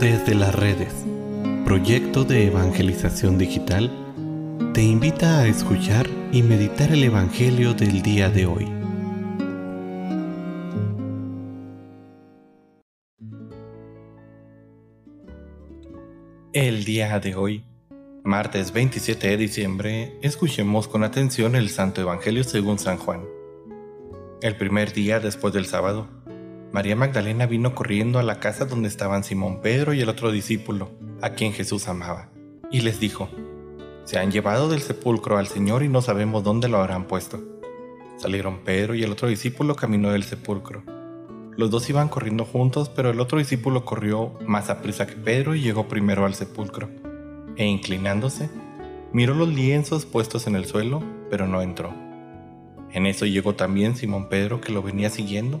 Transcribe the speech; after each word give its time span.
Desde 0.00 0.34
las 0.34 0.52
redes, 0.54 0.92
proyecto 1.64 2.24
de 2.24 2.48
evangelización 2.48 3.38
digital, 3.38 3.90
te 4.74 4.82
invita 4.82 5.38
a 5.38 5.46
escuchar 5.46 6.08
y 6.32 6.42
meditar 6.42 6.90
el 6.90 7.04
Evangelio 7.04 7.74
del 7.74 8.02
día 8.02 8.28
de 8.28 8.46
hoy. 8.46 8.68
El 16.52 16.84
día 16.84 17.20
de 17.20 17.36
hoy, 17.36 17.64
martes 18.24 18.72
27 18.72 19.28
de 19.28 19.36
diciembre, 19.36 20.18
escuchemos 20.22 20.88
con 20.88 21.04
atención 21.04 21.54
el 21.54 21.68
Santo 21.68 22.00
Evangelio 22.00 22.42
según 22.42 22.80
San 22.80 22.98
Juan. 22.98 23.24
El 24.42 24.56
primer 24.56 24.92
día 24.92 25.20
después 25.20 25.54
del 25.54 25.66
sábado, 25.66 26.08
María 26.74 26.96
Magdalena 26.96 27.46
vino 27.46 27.72
corriendo 27.72 28.18
a 28.18 28.24
la 28.24 28.40
casa 28.40 28.64
donde 28.64 28.88
estaban 28.88 29.22
Simón 29.22 29.60
Pedro 29.62 29.94
y 29.94 30.00
el 30.00 30.08
otro 30.08 30.32
discípulo, 30.32 30.90
a 31.22 31.30
quien 31.30 31.52
Jesús 31.52 31.86
amaba, 31.86 32.30
y 32.68 32.80
les 32.80 32.98
dijo, 32.98 33.28
Se 34.02 34.18
han 34.18 34.32
llevado 34.32 34.68
del 34.68 34.80
sepulcro 34.80 35.38
al 35.38 35.46
Señor 35.46 35.84
y 35.84 35.88
no 35.88 36.02
sabemos 36.02 36.42
dónde 36.42 36.66
lo 36.66 36.78
habrán 36.78 37.04
puesto. 37.04 37.38
Salieron 38.16 38.64
Pedro 38.64 38.96
y 38.96 39.04
el 39.04 39.12
otro 39.12 39.28
discípulo 39.28 39.76
caminó 39.76 40.10
del 40.10 40.24
sepulcro. 40.24 40.82
Los 41.56 41.70
dos 41.70 41.88
iban 41.90 42.08
corriendo 42.08 42.44
juntos, 42.44 42.88
pero 42.88 43.10
el 43.10 43.20
otro 43.20 43.38
discípulo 43.38 43.84
corrió 43.84 44.32
más 44.44 44.68
a 44.68 44.82
prisa 44.82 45.06
que 45.06 45.14
Pedro 45.14 45.54
y 45.54 45.60
llegó 45.60 45.86
primero 45.86 46.26
al 46.26 46.34
sepulcro. 46.34 46.88
E 47.54 47.66
inclinándose, 47.66 48.50
miró 49.12 49.34
los 49.34 49.48
lienzos 49.48 50.06
puestos 50.06 50.48
en 50.48 50.56
el 50.56 50.64
suelo, 50.64 51.04
pero 51.30 51.46
no 51.46 51.62
entró. 51.62 51.94
En 52.90 53.06
eso 53.06 53.26
llegó 53.26 53.54
también 53.54 53.94
Simón 53.94 54.28
Pedro 54.28 54.60
que 54.60 54.72
lo 54.72 54.82
venía 54.82 55.08
siguiendo 55.08 55.60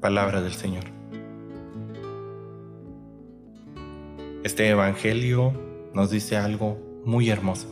Palabra 0.00 0.40
del 0.40 0.54
Señor. 0.54 0.84
Este 4.44 4.66
Evangelio 4.66 5.52
nos 5.92 6.10
dice 6.10 6.38
algo 6.38 6.78
muy 7.04 7.28
hermoso. 7.28 7.68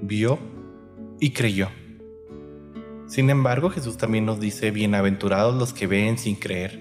Vio 0.00 0.38
y 1.18 1.32
creyó. 1.32 1.68
Sin 3.08 3.30
embargo, 3.30 3.68
Jesús 3.70 3.96
también 3.96 4.26
nos 4.26 4.38
dice, 4.38 4.70
bienaventurados 4.70 5.56
los 5.56 5.72
que 5.72 5.88
ven 5.88 6.18
sin 6.18 6.36
creer. 6.36 6.78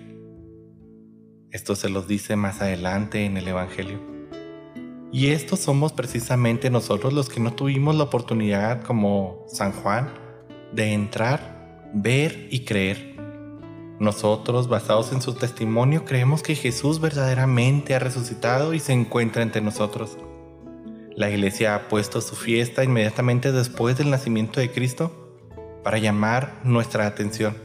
Esto 1.49 1.75
se 1.75 1.89
los 1.89 2.07
dice 2.07 2.35
más 2.35 2.61
adelante 2.61 3.25
en 3.25 3.37
el 3.37 3.47
Evangelio. 3.47 3.99
Y 5.11 5.29
estos 5.29 5.61
somos 5.61 5.93
precisamente 5.93 6.69
nosotros 6.69 7.13
los 7.13 7.27
que 7.27 7.39
no 7.39 7.53
tuvimos 7.53 7.95
la 7.95 8.03
oportunidad, 8.03 8.83
como 8.83 9.45
San 9.47 9.71
Juan, 9.71 10.09
de 10.71 10.93
entrar, 10.93 11.89
ver 11.95 12.47
y 12.51 12.65
creer. 12.65 13.18
Nosotros, 13.99 14.69
basados 14.69 15.11
en 15.11 15.21
su 15.21 15.33
testimonio, 15.33 16.05
creemos 16.05 16.41
que 16.41 16.55
Jesús 16.55 17.01
verdaderamente 17.01 17.95
ha 17.95 17.99
resucitado 17.99 18.73
y 18.73 18.79
se 18.79 18.93
encuentra 18.93 19.43
entre 19.43 19.61
nosotros. 19.61 20.17
La 21.15 21.29
iglesia 21.29 21.75
ha 21.75 21.89
puesto 21.89 22.21
su 22.21 22.37
fiesta 22.37 22.85
inmediatamente 22.85 23.51
después 23.51 23.97
del 23.97 24.09
nacimiento 24.09 24.61
de 24.61 24.71
Cristo 24.71 25.11
para 25.83 25.97
llamar 25.97 26.61
nuestra 26.63 27.07
atención 27.07 27.57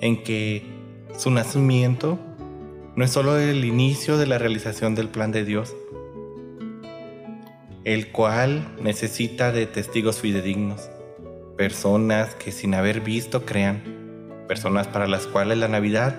en 0.00 0.22
que 0.22 0.64
su 1.16 1.32
nacimiento 1.32 2.20
no 2.94 3.04
es 3.04 3.10
solo 3.10 3.36
el 3.36 3.64
inicio 3.64 4.16
de 4.16 4.26
la 4.26 4.38
realización 4.38 4.94
del 4.94 5.08
plan 5.08 5.32
de 5.32 5.44
Dios, 5.44 5.74
el 7.82 8.12
cual 8.12 8.76
necesita 8.80 9.50
de 9.50 9.66
testigos 9.66 10.20
fidedignos, 10.20 10.88
personas 11.56 12.36
que 12.36 12.52
sin 12.52 12.74
haber 12.74 13.00
visto 13.00 13.44
crean, 13.44 13.97
personas 14.48 14.88
para 14.88 15.06
las 15.06 15.26
cuales 15.26 15.58
la 15.58 15.68
Navidad 15.68 16.16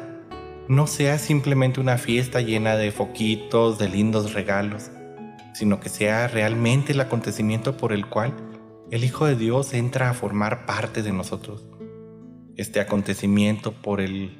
no 0.68 0.88
sea 0.88 1.18
simplemente 1.18 1.82
una 1.82 1.98
fiesta 1.98 2.42
llena 2.42 2.78
de 2.78 2.92
foquitos, 2.92 3.80
de 3.80 3.90
lindos 3.90 4.34
regalos, 4.34 4.92
sino 5.54 5.80
que 5.80 5.90
sea 5.90 6.28
realmente 6.28 6.94
el 6.94 7.02
acontecimiento 7.02 7.76
por 7.76 7.92
el 7.92 8.06
cual 8.06 8.34
el 8.92 9.04
Hijo 9.04 9.26
de 9.26 9.36
Dios 9.36 9.74
entra 9.74 10.10
a 10.10 10.14
formar 10.14 10.66
parte 10.66 11.04
de 11.04 11.12
nosotros. 11.12 11.66
Este 12.56 12.80
acontecimiento 12.80 13.74
por 13.74 14.00
el 14.00 14.38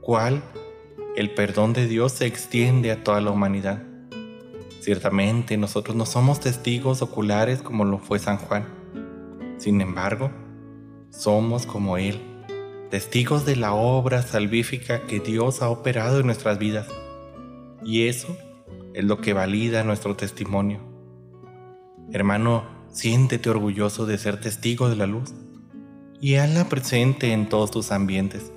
cual 0.00 0.42
el 1.16 1.30
perdón 1.30 1.74
de 1.74 1.86
Dios 1.86 2.12
se 2.12 2.26
extiende 2.26 2.90
a 2.90 3.04
toda 3.04 3.20
la 3.20 3.30
humanidad 3.30 3.82
Ciertamente 4.82 5.56
nosotros 5.56 5.96
no 5.96 6.04
somos 6.06 6.40
testigos 6.40 7.02
oculares 7.02 7.62
como 7.62 7.84
lo 7.84 7.98
fue 7.98 8.18
San 8.18 8.36
Juan. 8.36 8.66
Sin 9.56 9.80
embargo, 9.80 10.32
somos 11.08 11.66
como 11.66 11.98
Él, 11.98 12.20
testigos 12.92 13.46
de 13.46 13.56
la 13.56 13.72
obra 13.72 14.20
salvífica 14.20 15.06
que 15.06 15.18
Dios 15.18 15.62
ha 15.62 15.70
operado 15.70 16.20
en 16.20 16.26
nuestras 16.26 16.58
vidas. 16.58 16.88
Y 17.82 18.06
eso 18.06 18.36
es 18.92 19.02
lo 19.02 19.22
que 19.22 19.32
valida 19.32 19.82
nuestro 19.82 20.14
testimonio. 20.14 20.78
Hermano, 22.12 22.64
siéntete 22.90 23.48
orgulloso 23.48 24.04
de 24.04 24.18
ser 24.18 24.40
testigo 24.40 24.90
de 24.90 24.96
la 24.96 25.06
luz 25.06 25.32
y 26.20 26.34
hazla 26.34 26.68
presente 26.68 27.32
en 27.32 27.48
todos 27.48 27.70
tus 27.70 27.92
ambientes. 27.92 28.52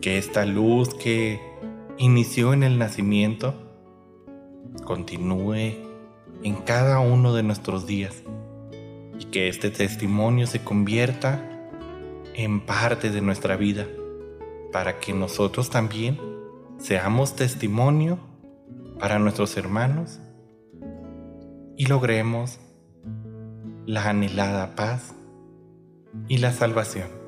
Que 0.00 0.16
esta 0.16 0.46
luz 0.46 0.94
que 0.94 1.40
inició 1.98 2.52
en 2.52 2.62
el 2.62 2.78
nacimiento 2.78 3.56
continúe 4.84 5.74
en 6.44 6.54
cada 6.64 7.00
uno 7.00 7.34
de 7.34 7.42
nuestros 7.42 7.88
días 7.88 8.22
y 9.18 9.24
que 9.24 9.48
este 9.48 9.70
testimonio 9.70 10.46
se 10.46 10.62
convierta 10.62 11.50
en 12.42 12.60
parte 12.60 13.10
de 13.10 13.20
nuestra 13.20 13.56
vida 13.56 13.86
para 14.72 14.98
que 14.98 15.12
nosotros 15.12 15.68
también 15.68 16.18
seamos 16.78 17.36
testimonio 17.36 18.18
para 18.98 19.18
nuestros 19.18 19.58
hermanos 19.58 20.20
y 21.76 21.84
logremos 21.84 22.58
la 23.84 24.08
anhelada 24.08 24.74
paz 24.74 25.14
y 26.28 26.38
la 26.38 26.52
salvación. 26.52 27.19